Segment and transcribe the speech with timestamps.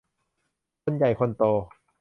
[0.83, 1.43] คนใหญ่คนโต